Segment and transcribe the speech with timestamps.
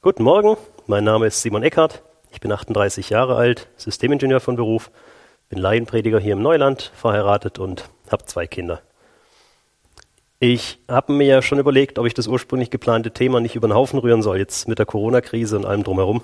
[0.00, 0.56] Guten Morgen,
[0.86, 2.04] mein Name ist Simon Eckhardt.
[2.30, 4.92] Ich bin 38 Jahre alt, Systemingenieur von Beruf,
[5.48, 8.80] bin Laienprediger hier im Neuland, verheiratet und habe zwei Kinder.
[10.38, 13.74] Ich habe mir ja schon überlegt, ob ich das ursprünglich geplante Thema nicht über den
[13.74, 16.22] Haufen rühren soll, jetzt mit der Corona-Krise und allem drumherum.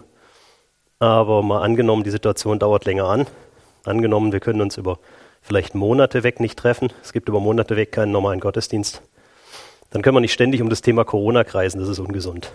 [1.01, 3.27] Aber mal angenommen, die Situation dauert länger an.
[3.85, 5.01] Angenommen, wir können uns über
[5.43, 6.93] vielleicht Monate weg nicht treffen.
[7.03, 9.03] Es gibt über Monate weg keinen normalen Gottesdienst.
[9.91, 12.53] Dann können wir nicht ständig um das Thema Corona kreisen, das ist ungesund.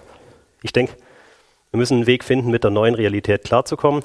[0.64, 0.94] Ich denke,
[1.72, 4.04] wir müssen einen Weg finden, mit der neuen Realität klarzukommen,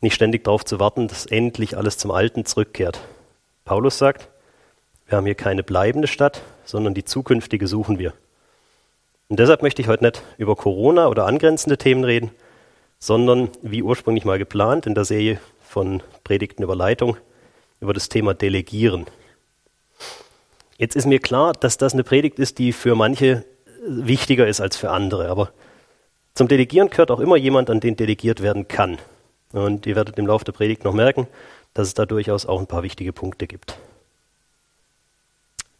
[0.00, 3.00] nicht ständig darauf zu warten, dass endlich alles zum Alten zurückkehrt.
[3.64, 4.28] Paulus sagt,
[5.06, 8.12] wir haben hier keine bleibende Stadt, sondern die zukünftige suchen wir.
[9.28, 12.30] Und deshalb möchte ich heute nicht über Corona oder angrenzende Themen reden,
[12.98, 17.16] sondern wie ursprünglich mal geplant in der Serie von Predigten über Leitung
[17.80, 19.06] über das Thema Delegieren.
[20.78, 23.44] Jetzt ist mir klar, dass das eine Predigt ist, die für manche
[23.86, 25.50] wichtiger ist als für andere, aber
[26.36, 28.98] zum Delegieren gehört auch immer jemand, an den delegiert werden kann.
[29.52, 31.26] Und ihr werdet im Laufe der Predigt noch merken,
[31.72, 33.78] dass es da durchaus auch ein paar wichtige Punkte gibt.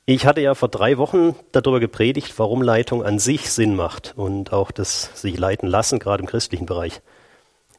[0.06, 4.54] Ich hatte ja vor drei Wochen darüber gepredigt, warum Leitung an sich Sinn macht und
[4.54, 7.02] auch das sich leiten lassen, gerade im christlichen Bereich.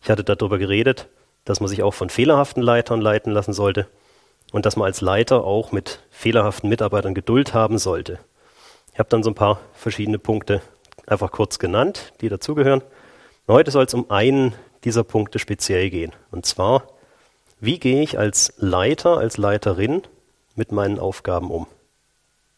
[0.04, 1.08] Ich hatte darüber geredet,
[1.46, 3.88] dass man sich auch von fehlerhaften Leitern leiten lassen sollte
[4.52, 8.20] und dass man als Leiter auch mit fehlerhaften Mitarbeitern Geduld haben sollte.
[8.94, 10.62] Ich habe dann so ein paar verschiedene Punkte
[11.06, 12.82] einfach kurz genannt, die dazugehören.
[13.48, 14.54] Heute soll es um einen
[14.84, 16.14] dieser Punkte speziell gehen.
[16.32, 16.84] Und zwar,
[17.60, 20.04] wie gehe ich als Leiter, als Leiterin
[20.56, 21.68] mit meinen Aufgaben um?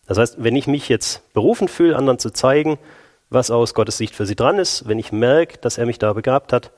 [0.07, 2.79] Das heißt, wenn ich mich jetzt berufen fühle, anderen zu zeigen,
[3.29, 6.13] was aus Gottes Sicht für sie dran ist, wenn ich merke, dass er mich da
[6.13, 6.71] begabt hat,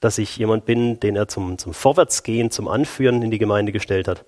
[0.00, 4.06] dass ich jemand bin, den er zum, zum Vorwärtsgehen, zum Anführen in die Gemeinde gestellt
[4.06, 4.26] hat,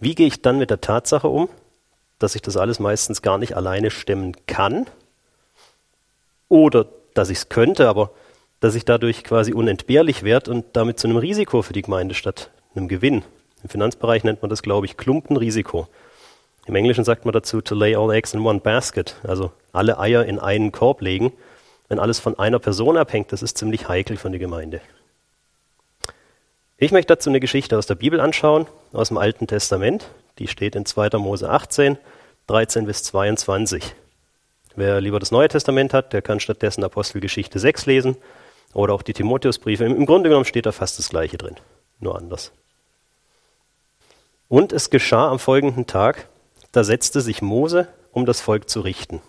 [0.00, 1.50] wie gehe ich dann mit der Tatsache um,
[2.18, 4.86] dass ich das alles meistens gar nicht alleine stemmen kann,
[6.52, 8.10] oder dass ich es könnte, aber
[8.60, 12.50] dass ich dadurch quasi unentbehrlich werde und damit zu einem Risiko für die Gemeinde statt
[12.74, 13.22] einem Gewinn.
[13.62, 15.88] Im Finanzbereich nennt man das, glaube ich, Klumpenrisiko.
[16.66, 20.26] Im Englischen sagt man dazu to lay all eggs in one basket, also alle Eier
[20.26, 21.32] in einen Korb legen.
[21.88, 24.82] Wenn alles von einer Person abhängt, das ist ziemlich heikel von der Gemeinde.
[26.76, 30.10] Ich möchte dazu eine Geschichte aus der Bibel anschauen, aus dem Alten Testament.
[30.38, 31.16] Die steht in 2.
[31.16, 31.96] Mose 18,
[32.46, 33.94] 13 bis 22.
[34.74, 38.16] Wer lieber das Neue Testament hat, der kann stattdessen Apostelgeschichte 6 lesen
[38.72, 39.84] oder auch die Timotheusbriefe.
[39.84, 41.56] Im Grunde genommen steht da fast das Gleiche drin,
[42.00, 42.52] nur anders.
[44.48, 46.28] Und es geschah am folgenden Tag,
[46.72, 49.20] da setzte sich Mose, um das Volk zu richten.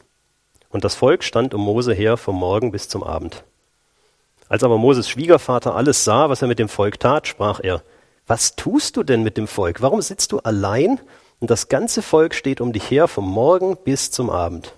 [0.70, 3.44] Und das Volk stand um Mose her vom Morgen bis zum Abend.
[4.50, 7.84] Als aber Moses Schwiegervater alles sah, was er mit dem Volk tat, sprach er,
[8.28, 9.82] was tust du denn mit dem Volk?
[9.82, 11.00] Warum sitzt du allein
[11.40, 14.74] und das ganze Volk steht um dich her vom Morgen bis zum Abend?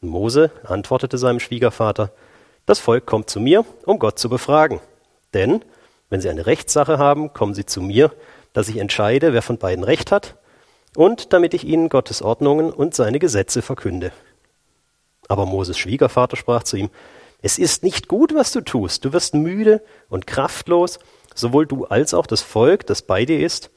[0.00, 2.12] Mose antwortete seinem Schwiegervater,
[2.66, 4.80] das Volk kommt zu mir, um Gott zu befragen.
[5.34, 5.64] Denn,
[6.10, 8.12] wenn sie eine Rechtssache haben, kommen sie zu mir,
[8.52, 10.36] dass ich entscheide, wer von beiden Recht hat,
[10.96, 14.12] und damit ich ihnen Gottes Ordnungen und seine Gesetze verkünde.
[15.28, 16.90] Aber Moses Schwiegervater sprach zu ihm,
[17.40, 20.98] es ist nicht gut, was du tust, du wirst müde und kraftlos,
[21.34, 23.70] sowohl du als auch das Volk, das bei dir ist,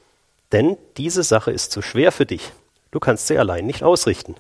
[0.52, 2.52] denn diese Sache ist zu schwer für dich,
[2.92, 4.36] du kannst sie allein nicht ausrichten.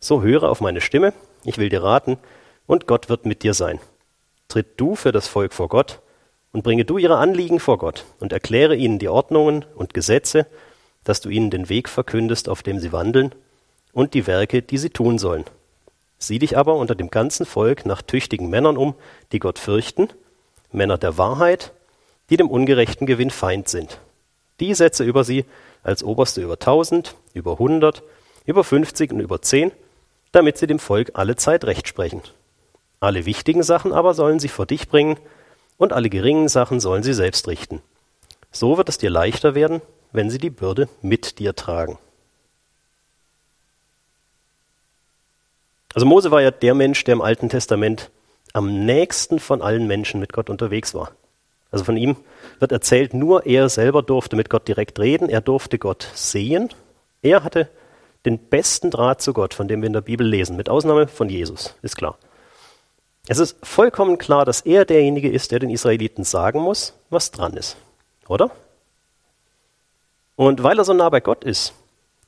[0.00, 1.12] So höre auf meine Stimme,
[1.44, 2.16] ich will dir raten,
[2.66, 3.78] und Gott wird mit dir sein.
[4.48, 6.00] Tritt du für das Volk vor Gott
[6.52, 10.46] und bringe du ihre Anliegen vor Gott und erkläre ihnen die Ordnungen und Gesetze,
[11.04, 13.34] dass du ihnen den Weg verkündest, auf dem sie wandeln,
[13.92, 15.44] und die Werke, die sie tun sollen.
[16.18, 18.94] Sieh dich aber unter dem ganzen Volk nach tüchtigen Männern um,
[19.32, 20.08] die Gott fürchten,
[20.72, 21.72] Männer der Wahrheit,
[22.30, 23.98] die dem ungerechten Gewinn Feind sind.
[24.60, 25.44] Die setze über sie
[25.82, 28.02] als Oberste über tausend, über hundert,
[28.46, 29.72] über fünfzig und über zehn,
[30.32, 32.22] damit sie dem Volk alle Zeit recht sprechen.
[33.00, 35.18] Alle wichtigen Sachen aber sollen sie vor dich bringen,
[35.78, 37.80] und alle geringen Sachen sollen sie selbst richten.
[38.52, 39.80] So wird es dir leichter werden,
[40.12, 41.98] wenn sie die Bürde mit dir tragen.
[45.94, 48.10] Also Mose war ja der Mensch, der im Alten Testament
[48.52, 51.12] am nächsten von allen Menschen mit Gott unterwegs war.
[51.70, 52.16] Also von ihm
[52.58, 56.68] wird erzählt, nur er selber durfte mit Gott direkt reden, er durfte Gott sehen,
[57.22, 57.68] er hatte
[58.24, 61.28] den besten Draht zu Gott, von dem wir in der Bibel lesen, mit Ausnahme von
[61.28, 62.18] Jesus, ist klar.
[63.28, 67.54] Es ist vollkommen klar, dass er derjenige ist, der den Israeliten sagen muss, was dran
[67.54, 67.76] ist.
[68.28, 68.50] Oder?
[70.36, 71.74] Und weil er so nah bei Gott ist,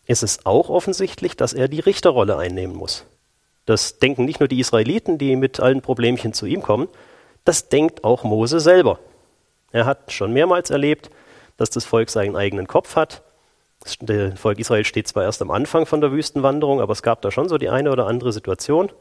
[0.06, 3.04] ist es auch offensichtlich, dass er die Richterrolle einnehmen muss.
[3.64, 6.88] Das denken nicht nur die Israeliten, die mit allen Problemchen zu ihm kommen,
[7.44, 8.98] das denkt auch Mose selber.
[9.70, 11.10] Er hat schon mehrmals erlebt,
[11.56, 13.22] dass das Volk seinen eigenen Kopf hat
[14.00, 17.30] das Volk Israel steht zwar erst am Anfang von der Wüstenwanderung, aber es gab da
[17.30, 18.92] schon so die eine oder andere Situation.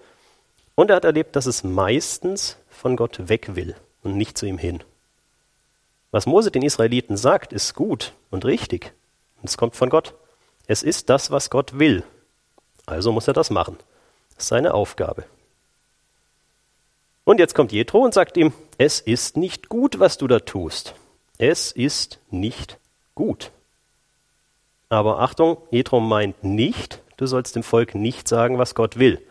[0.76, 4.58] Und er hat erlebt, dass es meistens von Gott weg will und nicht zu ihm
[4.58, 4.84] hin.
[6.12, 8.94] Was Mose den Israeliten sagt, ist gut und richtig.
[9.42, 10.14] Und es kommt von Gott.
[10.68, 12.04] Es ist das, was Gott will.
[12.86, 13.78] Also muss er das machen.
[14.36, 15.26] Das ist seine Aufgabe.
[17.24, 20.96] Und jetzt kommt Jethro und sagt ihm, es ist nicht gut, was du da tust.
[21.38, 22.78] Es ist nicht
[23.16, 23.52] gut.
[24.92, 29.26] Aber Achtung, Jethro meint nicht, du sollst dem Volk nicht sagen, was Gott will.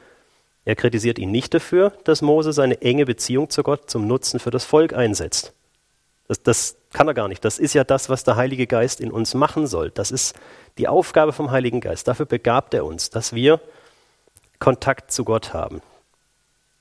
[0.64, 4.50] Er kritisiert ihn nicht dafür, dass Mose seine enge Beziehung zu Gott zum Nutzen für
[4.50, 5.52] das Volk einsetzt.
[6.28, 7.44] Das, das kann er gar nicht.
[7.44, 9.90] Das ist ja das, was der Heilige Geist in uns machen soll.
[9.90, 10.34] Das ist
[10.78, 12.08] die Aufgabe vom Heiligen Geist.
[12.08, 13.60] Dafür begabt er uns, dass wir
[14.60, 15.82] Kontakt zu Gott haben.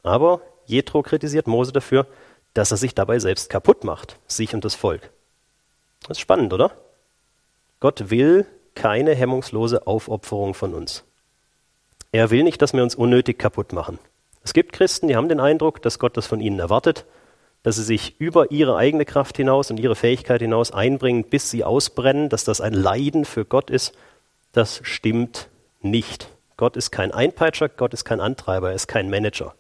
[0.04, 2.08] Aber Jethro kritisiert Mose dafür,
[2.54, 5.10] dass er sich dabei selbst kaputt macht, sich und das Volk.
[6.04, 6.72] Das ist spannend, oder?
[7.82, 8.46] Gott will
[8.80, 11.04] keine hemmungslose Aufopferung von uns.
[12.14, 14.00] Er will nicht, dass wir uns unnötig kaputt machen.
[14.42, 17.06] Es gibt Christen, die haben den Eindruck, dass Gott das von ihnen erwartet,
[17.62, 21.66] dass sie sich über ihre eigene Kraft hinaus und ihre Fähigkeit hinaus einbringen, bis sie
[21.66, 23.94] ausbrennen, dass das ein Leiden für Gott ist.
[24.54, 25.50] Das stimmt
[25.82, 26.30] nicht.
[26.56, 29.54] Gott ist kein Einpeitscher, Gott ist kein Antreiber, er ist kein Manager.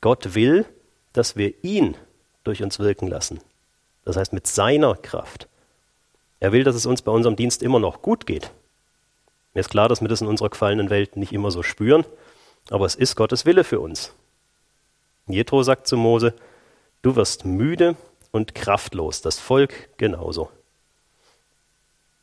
[0.00, 0.64] Gott will,
[1.12, 1.94] dass wir ihn
[2.42, 3.40] durch uns wirken lassen.
[4.06, 5.46] Das heißt mit seiner Kraft.
[6.40, 8.50] Er will, dass es uns bei unserem Dienst immer noch gut geht.
[9.54, 12.04] Mir ist klar, dass wir das in unserer gefallenen Welt nicht immer so spüren,
[12.70, 14.12] aber es ist Gottes Wille für uns.
[15.26, 16.34] Jethro sagt zu Mose,
[17.02, 17.96] du wirst müde
[18.30, 20.50] und kraftlos, das Volk genauso.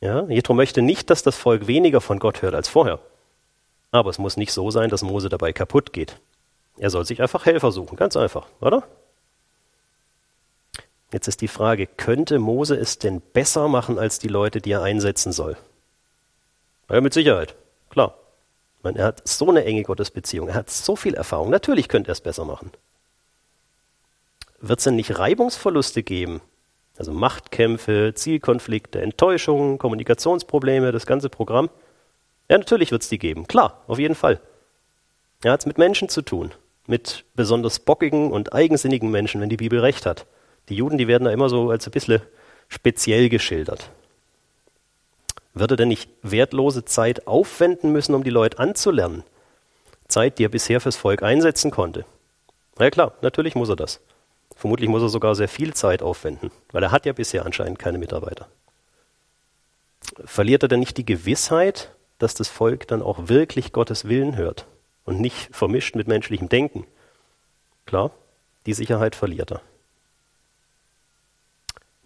[0.00, 3.00] Ja, Jethro möchte nicht, dass das Volk weniger von Gott hört als vorher.
[3.90, 6.20] Aber es muss nicht so sein, dass Mose dabei kaputt geht.
[6.78, 8.86] Er soll sich einfach Helfer suchen, ganz einfach, oder?
[11.16, 14.82] Jetzt ist die Frage, könnte Mose es denn besser machen als die Leute, die er
[14.82, 15.56] einsetzen soll?
[16.90, 17.54] Ja, mit Sicherheit,
[17.88, 18.18] klar.
[18.82, 22.12] Meine, er hat so eine enge Gottesbeziehung, er hat so viel Erfahrung, natürlich könnte er
[22.12, 22.70] es besser machen.
[24.60, 26.42] Wird es denn nicht Reibungsverluste geben?
[26.98, 31.70] Also Machtkämpfe, Zielkonflikte, Enttäuschungen, Kommunikationsprobleme, das ganze Programm?
[32.50, 34.38] Ja, natürlich wird es die geben, klar, auf jeden Fall.
[35.42, 36.52] Er hat es mit Menschen zu tun
[36.86, 40.26] mit besonders bockigen und eigensinnigen Menschen, wenn die Bibel recht hat.
[40.68, 42.20] Die Juden, die werden da immer so als ein bisschen
[42.68, 43.90] speziell geschildert.
[45.54, 49.24] Wird er denn nicht wertlose Zeit aufwenden müssen, um die Leute anzulernen?
[50.08, 52.04] Zeit, die er bisher fürs Volk einsetzen konnte.
[52.78, 54.00] Na ja klar, natürlich muss er das.
[54.54, 57.98] Vermutlich muss er sogar sehr viel Zeit aufwenden, weil er hat ja bisher anscheinend keine
[57.98, 58.48] Mitarbeiter.
[60.24, 64.66] Verliert er denn nicht die Gewissheit, dass das Volk dann auch wirklich Gottes Willen hört?
[65.06, 66.86] und nicht vermischt mit menschlichem Denken.
[67.86, 68.10] Klar,
[68.66, 69.62] die Sicherheit verliert er.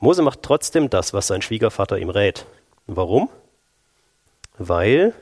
[0.00, 2.46] Mose macht trotzdem das, was sein Schwiegervater ihm rät.
[2.86, 3.28] Warum?
[4.56, 5.14] Weil,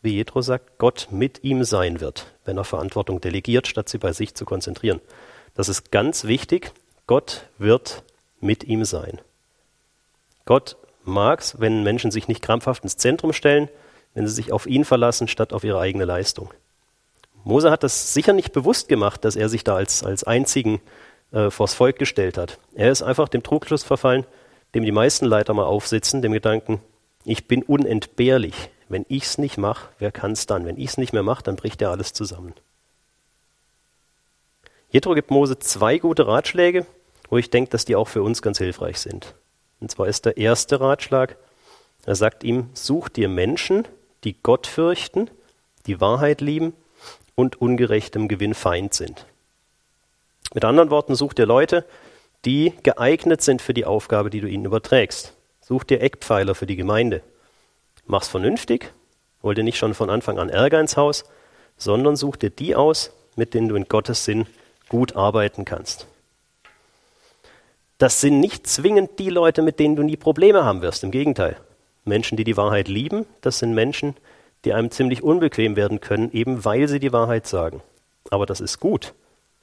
[0.00, 4.12] wie Jethro sagt, Gott mit ihm sein wird, wenn er Verantwortung delegiert, statt sie bei
[4.12, 5.00] sich zu konzentrieren.
[5.54, 6.72] Das ist ganz wichtig.
[7.06, 8.04] Gott wird
[8.40, 9.20] mit ihm sein.
[10.44, 13.68] Gott mag es, wenn Menschen sich nicht krampfhaft ins Zentrum stellen,
[14.14, 16.54] wenn sie sich auf ihn verlassen, statt auf ihre eigene Leistung.
[17.44, 20.80] Mose hat das sicher nicht bewusst gemacht, dass er sich da als, als einzigen
[21.32, 22.58] äh, vors Volk gestellt hat.
[22.74, 24.26] Er ist einfach dem Trugschluss verfallen,
[24.74, 26.80] dem die meisten Leiter mal aufsitzen, dem Gedanken,
[27.24, 28.70] ich bin unentbehrlich.
[28.88, 30.66] Wenn ich es nicht mache, wer kann es dann?
[30.66, 32.54] Wenn ich es nicht mehr mache, dann bricht ja alles zusammen.
[34.90, 36.84] Jethro gibt Mose zwei gute Ratschläge,
[37.30, 39.34] wo ich denke, dass die auch für uns ganz hilfreich sind.
[39.80, 41.36] Und zwar ist der erste Ratschlag,
[42.04, 43.88] er sagt ihm, such dir Menschen,
[44.24, 45.30] die Gott fürchten,
[45.86, 46.74] die Wahrheit lieben
[47.34, 49.26] und ungerechtem Gewinn Feind sind.
[50.54, 51.84] Mit anderen Worten, such dir Leute,
[52.44, 55.34] die geeignet sind für die Aufgabe, die du ihnen überträgst.
[55.60, 57.22] Such dir Eckpfeiler für die Gemeinde.
[58.06, 58.92] Mach's vernünftig,
[59.42, 61.24] hol dir nicht schon von Anfang an Ärger ins Haus,
[61.76, 64.46] sondern such dir die aus, mit denen du in Gottes Sinn
[64.88, 66.06] gut arbeiten kannst.
[67.98, 71.04] Das sind nicht zwingend die Leute, mit denen du nie Probleme haben wirst.
[71.04, 71.56] Im Gegenteil.
[72.04, 74.16] Menschen, die die Wahrheit lieben, das sind Menschen,
[74.64, 77.80] die einem ziemlich unbequem werden können, eben weil sie die Wahrheit sagen.
[78.30, 79.14] Aber das ist gut.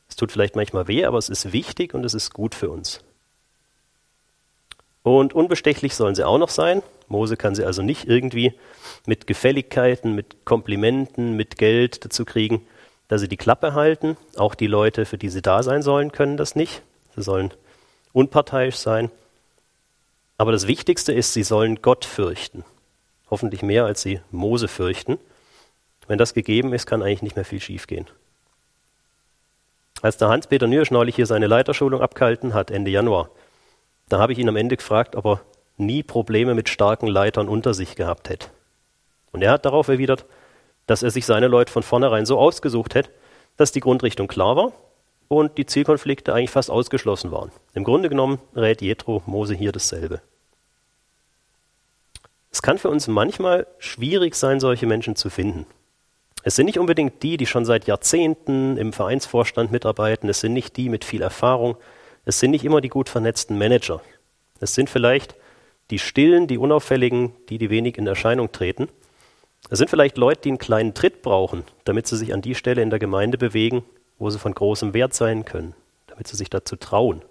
[0.10, 3.02] Es tut vielleicht manchmal weh, aber es ist wichtig und es ist gut für uns.
[5.04, 6.84] Und unbestechlich sollen sie auch noch sein.
[7.08, 8.54] Mose kann sie also nicht irgendwie
[9.06, 12.66] mit Gefälligkeiten, mit Komplimenten, mit Geld dazu kriegen,
[13.08, 14.18] dass sie die Klappe halten.
[14.36, 16.82] Auch die Leute, für die sie da sein sollen, können das nicht.
[17.16, 17.54] Sie sollen
[18.12, 19.10] unparteiisch sein.
[20.38, 22.66] Aber das Wichtigste ist, sie sollen Gott fürchten
[23.30, 25.18] hoffentlich mehr, als sie Mose fürchten.
[26.08, 28.08] Wenn das gegeben ist, kann eigentlich nicht mehr viel schiefgehen.
[30.02, 33.30] Als der Hans-Peter Nürsch neulich hier seine Leiterschulung abgehalten hat, Ende Januar,
[34.08, 35.42] da habe ich ihn am Ende gefragt, ob er
[35.78, 38.48] nie Probleme mit starken Leitern unter sich gehabt hätte.
[39.32, 40.26] Und er hat darauf erwidert,
[40.88, 43.12] dass er sich seine Leute von vornherein so ausgesucht hätte,
[43.58, 44.72] dass die Grundrichtung klar war
[45.28, 47.52] und die Zielkonflikte eigentlich fast ausgeschlossen waren.
[47.74, 50.22] Im Grunde genommen rät Jethro Mose hier dasselbe.
[52.52, 55.68] Es kann für uns manchmal schwierig sein, solche Menschen zu finden.
[56.44, 60.78] Es sind nicht unbedingt die, die schon seit Jahrzehnten im Vereinsvorstand mitarbeiten, es sind nicht
[60.78, 61.76] die mit viel Erfahrung,
[62.26, 64.02] es sind nicht immer die gut vernetzten Manager.
[64.60, 65.36] Es sind vielleicht
[65.90, 68.88] die stillen, die unauffälligen, die, die wenig in Erscheinung treten.
[69.70, 72.82] Es sind vielleicht Leute, die einen kleinen Tritt brauchen, damit sie sich an die Stelle
[72.82, 73.84] in der Gemeinde bewegen,
[74.18, 75.74] wo sie von großem Wert sein können,
[76.08, 77.22] damit sie sich dazu trauen.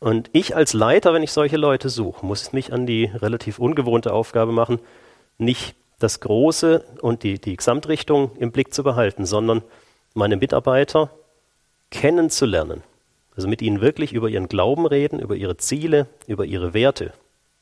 [0.00, 4.12] Und ich als Leiter, wenn ich solche Leute suche, muss mich an die relativ ungewohnte
[4.12, 4.80] Aufgabe machen,
[5.38, 9.62] nicht das Große und die, die Gesamtrichtung im Blick zu behalten, sondern
[10.14, 11.10] meine Mitarbeiter
[11.90, 12.82] kennenzulernen.
[13.36, 17.12] Also mit ihnen wirklich über ihren Glauben reden, über ihre Ziele, über ihre Werte.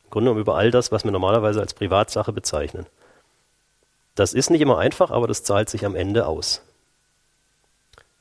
[0.05, 2.87] Im Grunde genommen über all das, was wir normalerweise als Privatsache bezeichnen.
[4.15, 6.63] Das ist nicht immer einfach, aber das zahlt sich am Ende aus.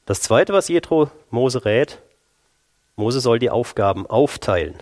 [0.06, 2.00] Das Zweite, was Jethro Mose rät,
[2.96, 4.76] Mose soll die Aufgaben aufteilen.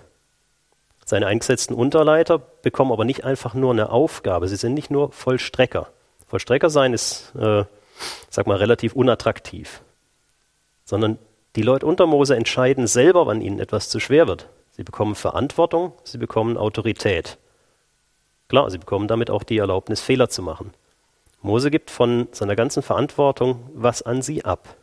[1.10, 5.88] Seine eingesetzten Unterleiter bekommen aber nicht einfach nur eine Aufgabe, sie sind nicht nur Vollstrecker.
[6.28, 7.64] Vollstrecker sein ist, äh,
[8.30, 9.80] sag mal, relativ unattraktiv,
[10.84, 11.18] sondern
[11.56, 14.50] die Leute unter Mose entscheiden selber, wann ihnen etwas zu schwer wird.
[14.72, 17.38] Sie bekommen Verantwortung, sie bekommen Autorität.
[18.50, 20.74] Klar, sie bekommen damit auch die Erlaubnis, Fehler zu machen.
[21.42, 24.76] Mose gibt von seiner ganzen Verantwortung was an sie ab.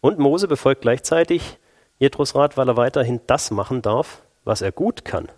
[0.00, 1.58] Und Mose befolgt gleichzeitig
[1.98, 5.28] Jethros Rat, weil er weiterhin das machen darf, was er gut kann.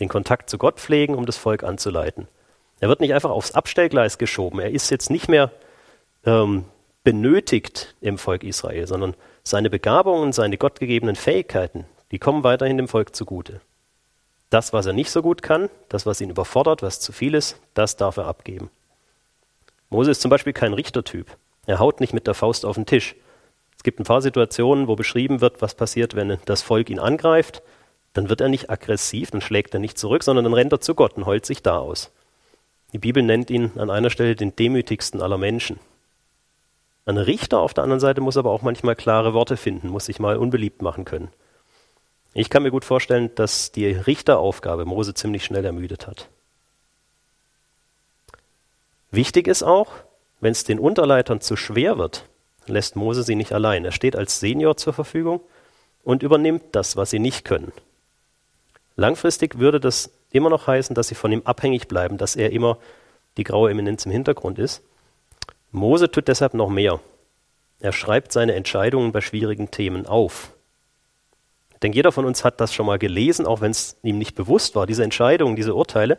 [0.00, 2.28] Den Kontakt zu Gott pflegen, um das Volk anzuleiten.
[2.80, 4.60] Er wird nicht einfach aufs Abstellgleis geschoben.
[4.60, 5.52] Er ist jetzt nicht mehr
[6.26, 6.64] ähm,
[7.04, 9.14] benötigt im Volk Israel, sondern
[9.44, 13.60] seine Begabungen, seine gottgegebenen Fähigkeiten, die kommen weiterhin dem Volk zugute.
[14.50, 17.60] Das, was er nicht so gut kann, das, was ihn überfordert, was zu viel ist,
[17.74, 18.70] das darf er abgeben.
[19.90, 21.26] Mose ist zum Beispiel kein Richtertyp.
[21.66, 23.14] Er haut nicht mit der Faust auf den Tisch.
[23.76, 27.62] Es gibt ein paar Situationen, wo beschrieben wird, was passiert, wenn das Volk ihn angreift.
[28.14, 30.94] Dann wird er nicht aggressiv, dann schlägt er nicht zurück, sondern dann rennt er zu
[30.94, 32.10] Gott und heult sich da aus.
[32.92, 35.80] Die Bibel nennt ihn an einer Stelle den demütigsten aller Menschen.
[37.06, 40.20] Ein Richter auf der anderen Seite muss aber auch manchmal klare Worte finden, muss sich
[40.20, 41.28] mal unbeliebt machen können.
[42.32, 46.28] Ich kann mir gut vorstellen, dass die Richteraufgabe Mose ziemlich schnell ermüdet hat.
[49.10, 49.92] Wichtig ist auch,
[50.40, 52.26] wenn es den Unterleitern zu schwer wird,
[52.66, 53.84] lässt Mose sie nicht allein.
[53.84, 55.40] Er steht als Senior zur Verfügung
[56.02, 57.72] und übernimmt das, was sie nicht können.
[58.96, 62.78] Langfristig würde das immer noch heißen, dass sie von ihm abhängig bleiben, dass er immer
[63.36, 64.82] die graue Eminenz im Hintergrund ist.
[65.72, 67.00] Mose tut deshalb noch mehr.
[67.80, 70.52] Er schreibt seine Entscheidungen bei schwierigen Themen auf.
[71.72, 74.36] Ich denke, jeder von uns hat das schon mal gelesen, auch wenn es ihm nicht
[74.36, 74.86] bewusst war.
[74.86, 76.18] Diese Entscheidungen, diese Urteile,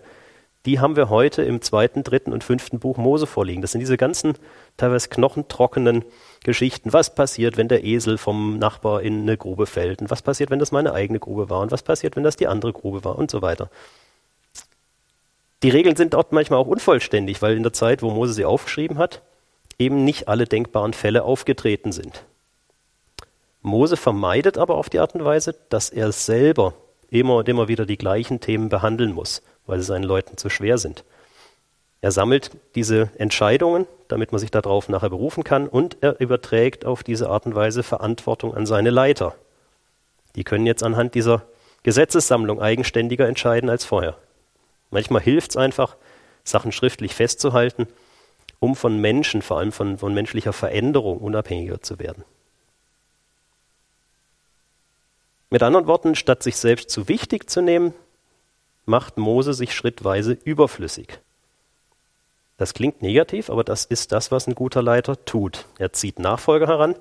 [0.65, 3.61] die haben wir heute im zweiten, dritten und fünften Buch Mose vorliegen.
[3.61, 4.33] Das sind diese ganzen
[4.77, 6.05] teilweise knochentrockenen
[6.43, 6.93] Geschichten.
[6.93, 10.01] Was passiert, wenn der Esel vom Nachbar in eine Grube fällt?
[10.01, 11.61] Und was passiert, wenn das meine eigene Grube war?
[11.61, 13.17] Und was passiert, wenn das die andere Grube war?
[13.17, 13.69] Und so weiter.
[15.63, 18.97] Die Regeln sind dort manchmal auch unvollständig, weil in der Zeit, wo Mose sie aufgeschrieben
[18.97, 19.21] hat,
[19.79, 22.23] eben nicht alle denkbaren Fälle aufgetreten sind.
[23.61, 26.75] Mose vermeidet aber auf die Art und Weise, dass er selber
[27.09, 30.77] immer und immer wieder die gleichen Themen behandeln muss, weil sie seinen Leuten zu schwer
[30.77, 31.03] sind.
[32.05, 37.01] Er sammelt diese Entscheidungen, damit man sich darauf nachher berufen kann, und er überträgt auf
[37.01, 39.33] diese Art und Weise Verantwortung an seine Leiter.
[40.35, 41.47] Die können jetzt anhand dieser
[41.81, 44.15] Gesetzessammlung eigenständiger entscheiden als vorher.
[44.91, 45.95] Manchmal hilft es einfach,
[46.43, 47.87] Sachen schriftlich festzuhalten,
[48.59, 52.23] um von Menschen, vor allem von, von menschlicher Veränderung, unabhängiger zu werden.
[55.49, 57.95] Mit anderen Worten, statt sich selbst zu wichtig zu nehmen,
[58.85, 61.19] macht Mose sich schrittweise überflüssig.
[62.57, 65.65] Das klingt negativ, aber das ist das, was ein guter Leiter tut.
[65.77, 66.95] Er zieht Nachfolger heran,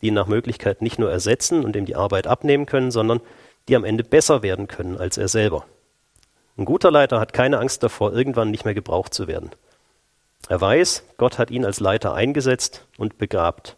[0.00, 3.20] die ihn nach Möglichkeit nicht nur ersetzen und ihm die Arbeit abnehmen können, sondern
[3.68, 5.64] die am Ende besser werden können als er selber.
[6.58, 9.50] Ein guter Leiter hat keine Angst davor, irgendwann nicht mehr gebraucht zu werden.
[10.48, 13.76] Er weiß, Gott hat ihn als Leiter eingesetzt und begrabt.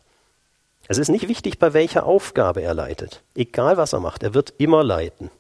[0.89, 3.23] Es ist nicht wichtig, bei welcher Aufgabe er leitet.
[3.35, 5.31] Egal was er macht, er wird immer leiten.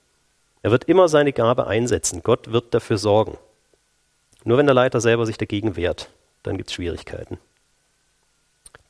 [0.63, 2.23] Er wird immer seine Gabe einsetzen.
[2.23, 3.37] Gott wird dafür sorgen.
[4.45, 6.11] Nur wenn der Leiter selber sich dagegen wehrt,
[6.43, 7.39] dann gibt es Schwierigkeiten.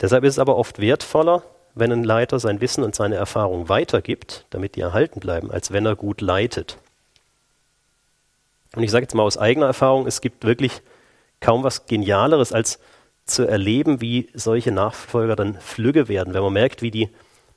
[0.00, 1.42] Deshalb ist es aber oft wertvoller,
[1.75, 5.87] wenn ein Leiter sein Wissen und seine Erfahrung weitergibt, damit die erhalten bleiben, als wenn
[5.87, 6.78] er gut leitet.
[8.75, 10.82] Und ich sage jetzt mal aus eigener Erfahrung, es gibt wirklich
[11.40, 12.78] kaum was Genialeres, als
[13.25, 17.08] zu erleben, wie solche Nachfolger dann flügge werden, wenn man merkt, wie die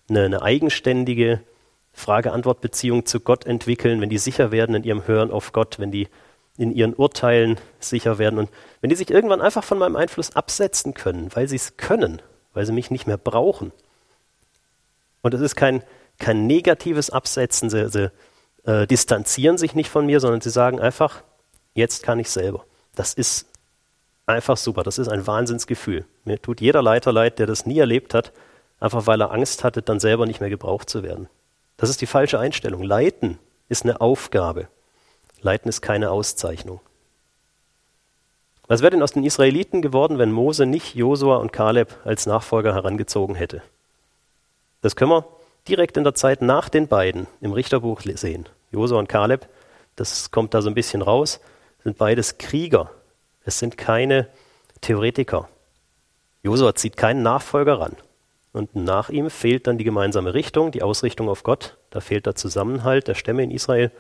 [0.09, 1.41] eine, eine eigenständige
[1.93, 6.07] Frage-Antwort-Beziehung zu Gott entwickeln, wenn die sicher werden in ihrem Hören auf Gott, wenn die
[6.57, 8.49] in ihren Urteilen sicher werden und
[8.81, 12.21] wenn die sich irgendwann einfach von meinem Einfluss absetzen können, weil sie es können,
[12.53, 13.71] weil sie mich nicht mehr brauchen.
[15.21, 15.83] Und es ist kein,
[16.19, 18.11] kein negatives Absetzen, sie, sie
[18.65, 21.23] äh, distanzieren sich nicht von mir, sondern sie sagen einfach,
[21.73, 22.65] jetzt kann ich selber.
[22.95, 23.47] Das ist
[24.25, 26.05] einfach super, das ist ein Wahnsinnsgefühl.
[26.25, 28.33] Mir tut jeder Leiter leid, der das nie erlebt hat,
[28.79, 31.29] einfach weil er Angst hatte, dann selber nicht mehr gebraucht zu werden.
[31.77, 32.83] Das ist die falsche Einstellung.
[32.83, 33.37] Leiten
[33.69, 34.67] ist eine Aufgabe.
[35.41, 36.79] Leiten ist keine Auszeichnung.
[38.67, 42.73] Was wäre denn aus den Israeliten geworden, wenn Mose nicht Josua und Kaleb als Nachfolger
[42.73, 43.61] herangezogen hätte?
[44.81, 45.25] Das können wir
[45.67, 48.47] direkt in der Zeit nach den beiden im Richterbuch sehen.
[48.71, 49.47] Josua und Kaleb,
[49.95, 51.39] das kommt da so ein bisschen raus,
[51.83, 52.91] sind beides Krieger.
[53.45, 54.27] Es sind keine
[54.81, 55.47] Theoretiker.
[56.43, 57.95] Josua zieht keinen Nachfolger ran.
[58.53, 61.77] Und nach ihm fehlt dann die gemeinsame Richtung, die Ausrichtung auf Gott.
[61.89, 63.91] Da fehlt der Zusammenhalt der Stämme in Israel.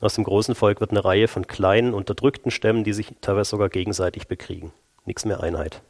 [0.00, 3.68] Aus dem großen Volk wird eine Reihe von kleinen, unterdrückten Stämmen, die sich teilweise sogar
[3.68, 4.72] gegenseitig bekriegen.
[5.04, 5.82] Nichts mehr Einheit.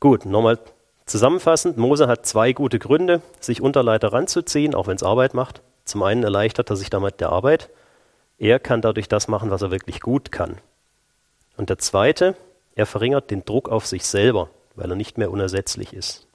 [0.00, 0.58] Gut, nochmal
[1.06, 1.76] zusammenfassend.
[1.78, 5.62] Mose hat zwei gute Gründe, sich Unterleiter ranzuziehen, auch wenn es Arbeit macht.
[5.84, 7.70] Zum einen erleichtert er sich damit der Arbeit.
[8.38, 10.58] Er kann dadurch das machen, was er wirklich gut kann.
[11.56, 12.36] Und der zweite,
[12.74, 14.48] er verringert den Druck auf sich selber
[14.80, 16.26] weil er nicht mehr unersetzlich ist.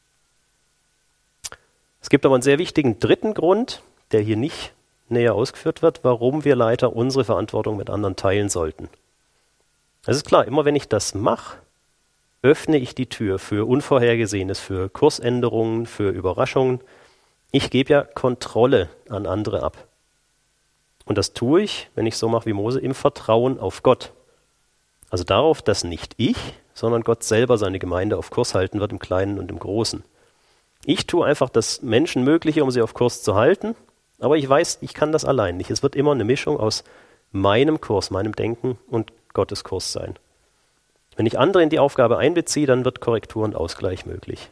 [2.00, 3.82] Es gibt aber einen sehr wichtigen dritten Grund,
[4.12, 4.74] der hier nicht
[5.10, 8.90] näher ausgeführt wird, warum wir Leiter unsere Verantwortung mit anderen teilen sollten.
[10.06, 11.58] Es ist klar, immer wenn ich das mache,
[12.42, 16.80] öffne ich die Tür für Unvorhergesehenes, für Kursänderungen, für Überraschungen.
[17.52, 19.88] Ich gebe ja Kontrolle an andere ab.
[21.06, 24.12] Und das tue ich, wenn ich so mache wie Mose, im Vertrauen auf Gott.
[25.10, 26.38] Also darauf, dass nicht ich,
[26.74, 30.04] sondern Gott selber seine Gemeinde auf Kurs halten wird, im Kleinen und im Großen.
[30.86, 33.76] Ich tue einfach das Menschenmögliche, um sie auf Kurs zu halten,
[34.26, 35.70] aber ich weiß, ich kann das allein nicht.
[35.70, 36.84] Es wird immer eine Mischung aus
[37.32, 40.16] meinem Kurs, meinem Denken und Gottes Kurs sein.
[41.16, 44.50] Wenn ich andere in die Aufgabe einbeziehe, dann wird Korrektur und Ausgleich möglich.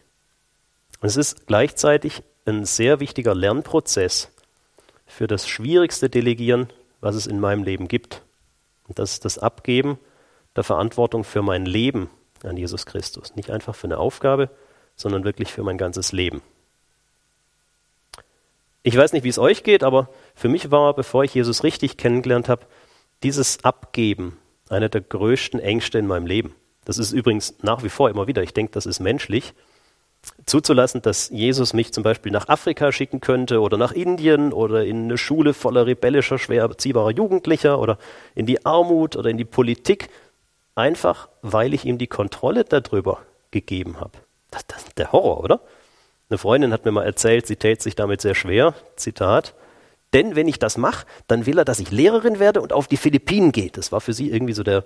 [1.02, 4.32] Und es ist gleichzeitig ein sehr wichtiger Lernprozess
[5.08, 6.70] für das schwierigste Delegieren,
[7.02, 8.22] was es in meinem Leben gibt.
[8.88, 9.98] Und das ist das Abgeben
[10.56, 12.12] der Verantwortung für mein Leben
[12.44, 13.36] an Jesus Christus.
[13.36, 14.52] Nicht einfach für eine Aufgabe,
[14.96, 16.44] sondern wirklich für mein ganzes Leben.
[18.84, 21.98] Ich weiß nicht, wie es euch geht, aber für mich war, bevor ich Jesus richtig
[21.98, 22.66] kennengelernt habe,
[23.24, 24.38] dieses Abgeben
[24.70, 26.56] einer der größten Ängste in meinem Leben.
[26.86, 29.54] Das ist übrigens nach wie vor immer wieder, ich denke, das ist menschlich,
[30.46, 35.06] zuzulassen, dass Jesus mich zum Beispiel nach Afrika schicken könnte oder nach Indien oder in
[35.06, 37.98] eine Schule voller rebellischer, schwer erziehbarer Jugendlicher oder
[38.36, 40.10] in die Armut oder in die Politik
[40.76, 43.20] einfach weil ich ihm die Kontrolle darüber
[43.52, 44.18] gegeben habe.
[44.52, 45.62] Das, das ist der Horror, oder?
[46.34, 48.74] Eine Freundin hat mir mal erzählt, sie täte sich damit sehr schwer.
[48.96, 49.54] Zitat.
[50.14, 52.98] Denn wenn ich das mache, dann will er, dass ich Lehrerin werde und auf die
[52.98, 53.70] Philippinen gehe.
[53.70, 54.84] Das war für sie irgendwie so der,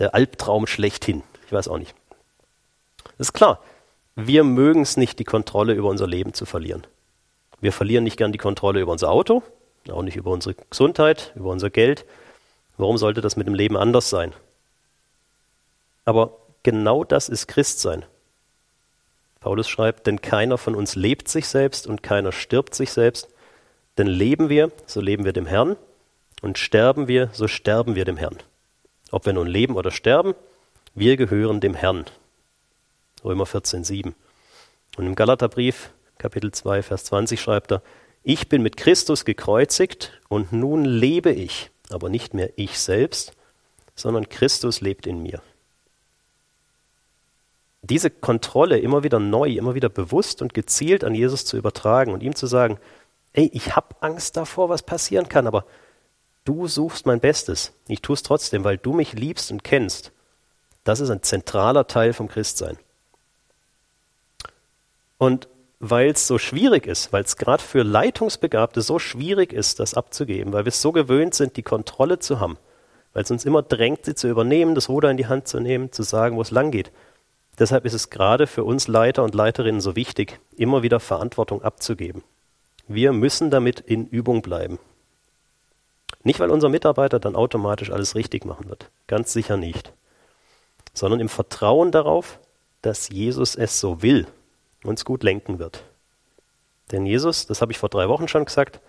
[0.00, 1.22] der Albtraum schlechthin.
[1.46, 1.94] Ich weiß auch nicht.
[3.16, 3.62] Das ist klar.
[4.16, 6.84] Wir mögen es nicht, die Kontrolle über unser Leben zu verlieren.
[7.60, 9.44] Wir verlieren nicht gern die Kontrolle über unser Auto,
[9.88, 12.06] auch nicht über unsere Gesundheit, über unser Geld.
[12.76, 14.32] Warum sollte das mit dem Leben anders sein?
[16.04, 18.04] Aber genau das ist Christsein.
[19.40, 23.28] Paulus schreibt, denn keiner von uns lebt sich selbst und keiner stirbt sich selbst.
[23.96, 25.76] Denn leben wir, so leben wir dem Herrn,
[26.42, 28.38] und sterben wir, so sterben wir dem Herrn.
[29.10, 30.34] Ob wir nun leben oder sterben,
[30.94, 32.04] wir gehören dem Herrn.
[33.24, 34.14] Römer 14, 7.
[34.96, 37.82] Und im Galaterbrief, Kapitel 2, Vers 20 schreibt er,
[38.22, 43.32] ich bin mit Christus gekreuzigt und nun lebe ich, aber nicht mehr ich selbst,
[43.94, 45.40] sondern Christus lebt in mir
[47.88, 52.22] diese Kontrolle immer wieder neu, immer wieder bewusst und gezielt an Jesus zu übertragen und
[52.22, 52.78] ihm zu sagen,
[53.32, 55.64] ey, ich habe Angst davor, was passieren kann, aber
[56.44, 57.72] du suchst mein Bestes.
[57.88, 60.12] Ich tue es trotzdem, weil du mich liebst und kennst.
[60.84, 62.78] Das ist ein zentraler Teil vom Christsein.
[65.18, 65.48] Und
[65.80, 70.52] weil es so schwierig ist, weil es gerade für Leitungsbegabte so schwierig ist, das abzugeben,
[70.52, 72.58] weil wir es so gewöhnt sind, die Kontrolle zu haben,
[73.12, 75.92] weil es uns immer drängt, sie zu übernehmen, das Ruder in die Hand zu nehmen,
[75.92, 76.90] zu sagen, wo es lang geht,
[77.58, 82.22] Deshalb ist es gerade für uns Leiter und Leiterinnen so wichtig, immer wieder Verantwortung abzugeben.
[82.86, 84.78] Wir müssen damit in Übung bleiben.
[86.22, 89.92] Nicht, weil unser Mitarbeiter dann automatisch alles richtig machen wird, ganz sicher nicht,
[90.92, 92.38] sondern im Vertrauen darauf,
[92.82, 94.26] dass Jesus es so will,
[94.84, 95.84] uns gut lenken wird.
[96.92, 98.80] Denn Jesus, das habe ich vor drei Wochen schon gesagt,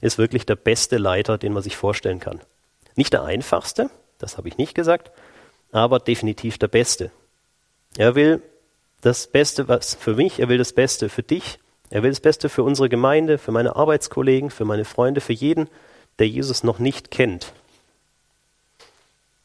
[0.00, 2.40] ist wirklich der beste Leiter, den man sich vorstellen kann.
[2.96, 5.10] Nicht der einfachste, das habe ich nicht gesagt,
[5.72, 7.10] aber definitiv der beste.
[7.96, 8.42] Er will
[9.00, 11.58] das Beste was für mich, er will das Beste für dich,
[11.90, 15.68] er will das Beste für unsere Gemeinde, für meine Arbeitskollegen, für meine Freunde, für jeden,
[16.18, 17.52] der Jesus noch nicht kennt.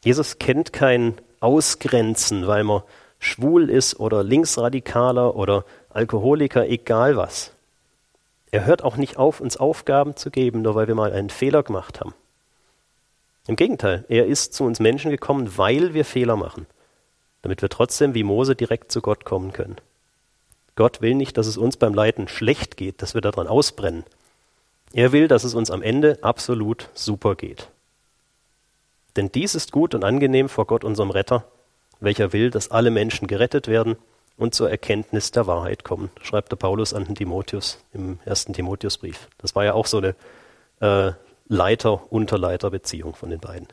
[0.04, 2.82] Jesus kennt kein Ausgrenzen, weil man
[3.18, 7.52] schwul ist oder Linksradikaler oder Alkoholiker, egal was.
[8.52, 11.62] Er hört auch nicht auf, uns Aufgaben zu geben, nur weil wir mal einen Fehler
[11.62, 12.14] gemacht haben.
[13.48, 16.66] Im Gegenteil, er ist zu uns Menschen gekommen, weil wir Fehler machen,
[17.46, 19.76] damit wir trotzdem wie Mose direkt zu Gott kommen können.
[20.74, 24.02] Gott will nicht, dass es uns beim Leiden schlecht geht, dass wir daran ausbrennen.
[24.92, 27.68] Er will, dass es uns am Ende absolut super geht.
[29.14, 31.44] Denn dies ist gut und angenehm vor Gott, unserem Retter,
[32.00, 33.94] welcher will, dass alle Menschen gerettet werden
[34.36, 39.28] und zur Erkenntnis der Wahrheit kommen, schreibt der Paulus an den Timotheus im ersten Timotheusbrief.
[39.38, 40.16] Das war ja auch so eine
[40.80, 41.12] äh,
[41.46, 43.68] Leiter-Unterleiter-Beziehung von den beiden.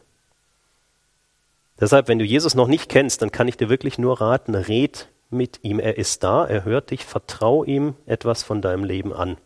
[1.79, 5.09] Deshalb, wenn du Jesus noch nicht kennst, dann kann ich dir wirklich nur raten, red
[5.29, 5.79] mit ihm.
[5.79, 9.37] Er ist da, er hört dich, vertrau ihm etwas von deinem Leben an.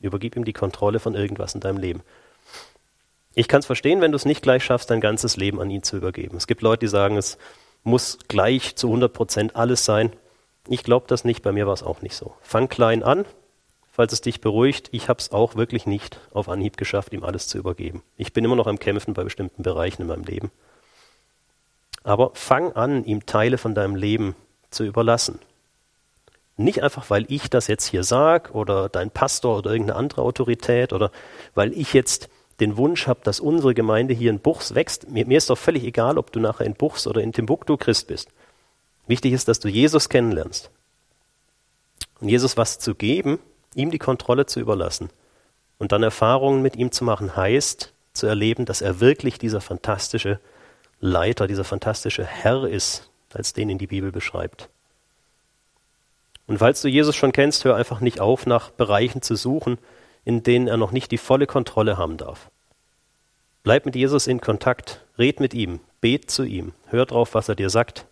[0.00, 2.02] Übergib ihm die Kontrolle von irgendwas in deinem Leben.
[3.34, 5.82] Ich kann es verstehen, wenn du es nicht gleich schaffst, dein ganzes Leben an ihn
[5.82, 6.36] zu übergeben.
[6.36, 7.38] Es gibt Leute, die sagen, es
[7.82, 10.12] muss gleich zu 100 Prozent alles sein.
[10.68, 12.34] Ich glaube das nicht, bei mir war es auch nicht so.
[12.42, 13.24] Fang klein an,
[13.90, 14.90] falls es dich beruhigt.
[14.92, 18.02] Ich habe es auch wirklich nicht auf Anhieb geschafft, ihm alles zu übergeben.
[18.16, 20.50] Ich bin immer noch am Kämpfen bei bestimmten Bereichen in meinem Leben.
[22.04, 24.34] Aber fang an, ihm Teile von deinem Leben
[24.70, 25.38] zu überlassen.
[26.56, 30.92] Nicht einfach, weil ich das jetzt hier sage oder dein Pastor oder irgendeine andere Autorität
[30.92, 31.10] oder
[31.54, 32.28] weil ich jetzt
[32.60, 35.08] den Wunsch habe, dass unsere Gemeinde hier in Buchs wächst.
[35.08, 38.06] Mir, mir ist doch völlig egal, ob du nachher in Buchs oder in Timbuktu Christ
[38.06, 38.28] bist.
[39.06, 40.70] Wichtig ist, dass du Jesus kennenlernst.
[42.20, 43.40] Und Jesus was zu geben,
[43.74, 45.10] ihm die Kontrolle zu überlassen
[45.78, 50.38] und dann Erfahrungen mit ihm zu machen, heißt zu erleben, dass er wirklich dieser fantastische
[51.04, 54.68] Leiter, dieser fantastische Herr ist, als den in die Bibel beschreibt.
[56.46, 59.78] Und falls du Jesus schon kennst, hör einfach nicht auf, nach Bereichen zu suchen,
[60.24, 62.50] in denen er noch nicht die volle Kontrolle haben darf.
[63.64, 67.56] Bleib mit Jesus in Kontakt, red mit ihm, bet zu ihm, hör drauf, was er
[67.56, 68.06] dir sagt.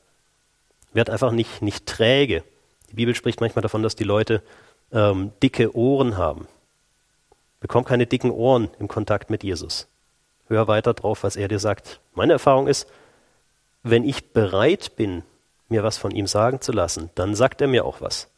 [0.93, 2.43] Werd einfach nicht, nicht träge.
[2.91, 4.43] Die Bibel spricht manchmal davon, dass die Leute
[4.93, 6.49] ähm, dicke Ohren haben.
[7.61, 9.87] Bekomm keine dicken Ohren im Kontakt mit Jesus.
[10.51, 12.01] Hör weiter drauf, was er dir sagt.
[12.13, 12.89] Meine Erfahrung ist,
[13.85, 15.23] wenn ich bereit bin,
[15.69, 18.29] mir was von ihm sagen zu lassen, dann sagt er mir auch was.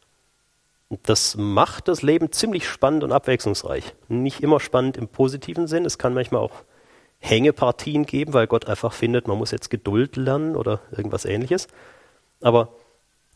[1.01, 3.95] Das macht das Leben ziemlich spannend und abwechslungsreich.
[4.09, 5.85] Nicht immer spannend im positiven Sinn.
[5.85, 6.63] Es kann manchmal auch
[7.17, 11.67] Hängepartien geben, weil Gott einfach findet, man muss jetzt Geduld lernen oder irgendwas ähnliches.
[12.41, 12.69] Aber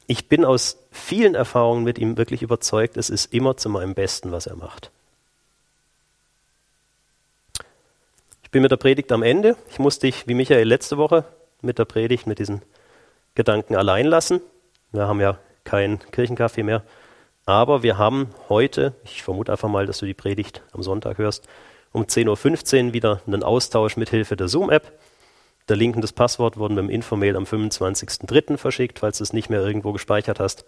[0.06, 4.32] ich bin aus vielen Erfahrungen mit ihm wirklich überzeugt, es ist immer zu meinem Besten,
[4.32, 4.92] was er macht.
[8.58, 9.56] Bin mit der Predigt am Ende.
[9.70, 11.26] Ich muss dich, wie Michael letzte Woche,
[11.62, 12.64] mit der Predigt, mit diesen
[13.36, 14.42] Gedanken allein lassen.
[14.92, 16.82] Wir haben ja keinen Kirchenkaffee mehr.
[17.46, 21.48] Aber wir haben heute, ich vermute einfach mal, dass du die Predigt am Sonntag hörst,
[21.92, 24.92] um 10.15 Uhr wieder einen Austausch mit Hilfe der Zoom-App.
[25.70, 28.58] Der Link und das Passwort wurden beim Infomail am 25.03.
[28.58, 30.66] verschickt, falls du es nicht mehr irgendwo gespeichert hast.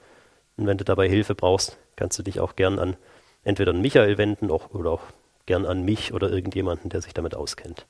[0.57, 2.97] Und wenn du dabei Hilfe brauchst, kannst du dich auch gern an
[3.43, 5.01] entweder an Michael wenden oder auch
[5.49, 7.87] gern an mich oder irgendjemanden, der sich damit auskennt.